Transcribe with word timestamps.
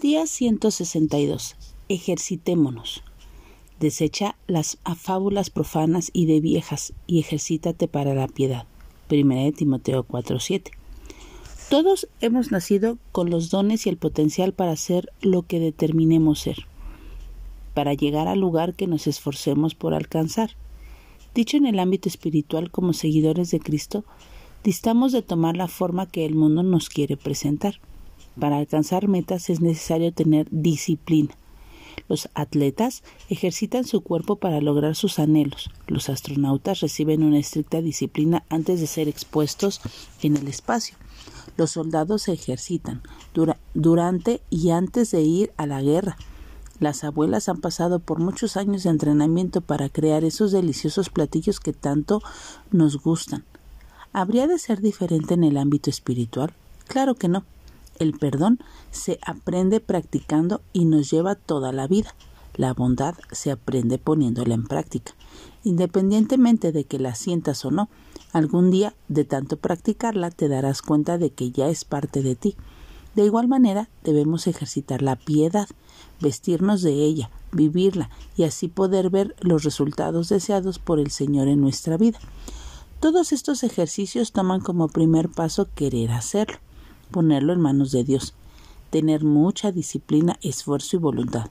Día 0.00 0.26
162. 0.26 1.56
Ejercitémonos. 1.88 3.02
Desecha 3.80 4.36
las 4.46 4.78
fábulas 4.96 5.50
profanas 5.50 6.10
y 6.12 6.26
de 6.26 6.40
viejas 6.40 6.92
y 7.06 7.20
ejercítate 7.20 7.88
para 7.88 8.12
la 8.12 8.26
piedad. 8.26 8.66
Primera 9.08 9.42
de 9.42 9.52
Timoteo 9.52 10.02
4:7. 10.02 10.72
Todos 11.70 12.08
hemos 12.20 12.50
nacido 12.50 12.98
con 13.12 13.30
los 13.30 13.50
dones 13.50 13.86
y 13.86 13.88
el 13.88 13.96
potencial 13.96 14.52
para 14.52 14.76
ser 14.76 15.10
lo 15.22 15.42
que 15.42 15.60
determinemos 15.60 16.40
ser, 16.40 16.66
para 17.72 17.94
llegar 17.94 18.28
al 18.28 18.40
lugar 18.40 18.74
que 18.74 18.88
nos 18.88 19.06
esforcemos 19.06 19.74
por 19.74 19.94
alcanzar. 19.94 20.50
Dicho 21.34 21.56
en 21.56 21.66
el 21.66 21.78
ámbito 21.78 22.08
espiritual 22.08 22.70
como 22.70 22.92
seguidores 22.92 23.50
de 23.52 23.60
Cristo, 23.60 24.04
distamos 24.64 25.12
de 25.12 25.22
tomar 25.22 25.56
la 25.56 25.68
forma 25.68 26.10
que 26.10 26.26
el 26.26 26.34
mundo 26.34 26.62
nos 26.62 26.90
quiere 26.90 27.16
presentar. 27.16 27.80
Para 28.38 28.58
alcanzar 28.58 29.08
metas 29.08 29.50
es 29.50 29.60
necesario 29.60 30.12
tener 30.12 30.48
disciplina. 30.50 31.36
Los 32.08 32.28
atletas 32.34 33.02
ejercitan 33.28 33.84
su 33.84 34.00
cuerpo 34.00 34.36
para 34.36 34.60
lograr 34.60 34.94
sus 34.96 35.18
anhelos. 35.18 35.70
Los 35.86 36.08
astronautas 36.08 36.80
reciben 36.80 37.22
una 37.22 37.38
estricta 37.38 37.80
disciplina 37.80 38.44
antes 38.48 38.80
de 38.80 38.86
ser 38.86 39.08
expuestos 39.08 39.80
en 40.22 40.36
el 40.36 40.48
espacio. 40.48 40.96
Los 41.56 41.70
soldados 41.70 42.22
se 42.22 42.32
ejercitan 42.32 43.02
durante 43.74 44.42
y 44.50 44.70
antes 44.70 45.12
de 45.12 45.22
ir 45.22 45.52
a 45.56 45.66
la 45.66 45.80
guerra. 45.80 46.16
Las 46.80 47.04
abuelas 47.04 47.48
han 47.48 47.60
pasado 47.60 48.00
por 48.00 48.18
muchos 48.18 48.56
años 48.56 48.82
de 48.82 48.90
entrenamiento 48.90 49.60
para 49.60 49.88
crear 49.88 50.24
esos 50.24 50.50
deliciosos 50.50 51.08
platillos 51.08 51.60
que 51.60 51.72
tanto 51.72 52.20
nos 52.72 53.00
gustan. 53.00 53.44
¿Habría 54.12 54.48
de 54.48 54.58
ser 54.58 54.80
diferente 54.80 55.34
en 55.34 55.44
el 55.44 55.56
ámbito 55.56 55.88
espiritual? 55.88 56.52
Claro 56.88 57.14
que 57.14 57.28
no. 57.28 57.44
El 57.98 58.12
perdón 58.12 58.58
se 58.90 59.18
aprende 59.24 59.80
practicando 59.80 60.62
y 60.72 60.84
nos 60.84 61.10
lleva 61.10 61.36
toda 61.36 61.72
la 61.72 61.86
vida. 61.86 62.14
La 62.56 62.72
bondad 62.72 63.14
se 63.30 63.50
aprende 63.50 63.98
poniéndola 63.98 64.54
en 64.54 64.64
práctica. 64.64 65.12
Independientemente 65.62 66.72
de 66.72 66.84
que 66.84 66.98
la 66.98 67.14
sientas 67.14 67.64
o 67.64 67.70
no, 67.70 67.88
algún 68.32 68.70
día 68.70 68.94
de 69.08 69.24
tanto 69.24 69.56
practicarla 69.56 70.30
te 70.30 70.48
darás 70.48 70.82
cuenta 70.82 71.18
de 71.18 71.30
que 71.30 71.50
ya 71.50 71.68
es 71.68 71.84
parte 71.84 72.22
de 72.22 72.34
ti. 72.34 72.56
De 73.14 73.24
igual 73.24 73.46
manera, 73.46 73.88
debemos 74.02 74.48
ejercitar 74.48 75.00
la 75.00 75.14
piedad, 75.16 75.68
vestirnos 76.20 76.82
de 76.82 76.92
ella, 76.92 77.30
vivirla 77.52 78.10
y 78.36 78.42
así 78.42 78.66
poder 78.66 79.08
ver 79.08 79.36
los 79.40 79.62
resultados 79.62 80.28
deseados 80.28 80.80
por 80.80 80.98
el 80.98 81.12
Señor 81.12 81.46
en 81.46 81.60
nuestra 81.60 81.96
vida. 81.96 82.18
Todos 82.98 83.32
estos 83.32 83.62
ejercicios 83.62 84.32
toman 84.32 84.60
como 84.60 84.88
primer 84.88 85.28
paso 85.28 85.68
querer 85.74 86.10
hacerlo 86.10 86.58
ponerlo 87.14 87.52
en 87.52 87.60
manos 87.60 87.92
de 87.92 88.02
Dios, 88.02 88.34
tener 88.90 89.22
mucha 89.22 89.70
disciplina, 89.70 90.36
esfuerzo 90.42 90.96
y 90.96 90.98
voluntad. 90.98 91.48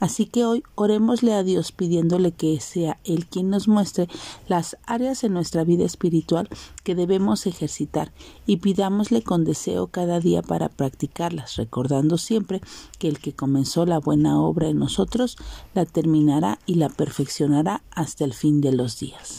Así 0.00 0.26
que 0.26 0.44
hoy 0.44 0.64
orémosle 0.74 1.34
a 1.34 1.44
Dios 1.44 1.70
pidiéndole 1.70 2.32
que 2.32 2.58
sea 2.58 2.98
Él 3.04 3.26
quien 3.26 3.48
nos 3.48 3.68
muestre 3.68 4.08
las 4.48 4.76
áreas 4.86 5.22
en 5.22 5.32
nuestra 5.32 5.62
vida 5.62 5.84
espiritual 5.84 6.48
que 6.82 6.96
debemos 6.96 7.46
ejercitar 7.46 8.12
y 8.44 8.56
pidámosle 8.56 9.22
con 9.22 9.44
deseo 9.44 9.86
cada 9.86 10.18
día 10.18 10.42
para 10.42 10.68
practicarlas, 10.68 11.54
recordando 11.54 12.18
siempre 12.18 12.60
que 12.98 13.06
el 13.06 13.20
que 13.20 13.34
comenzó 13.34 13.86
la 13.86 14.00
buena 14.00 14.40
obra 14.40 14.66
en 14.66 14.80
nosotros 14.80 15.36
la 15.74 15.84
terminará 15.86 16.58
y 16.66 16.74
la 16.74 16.88
perfeccionará 16.88 17.84
hasta 17.92 18.24
el 18.24 18.34
fin 18.34 18.60
de 18.60 18.72
los 18.72 18.98
días. 18.98 19.32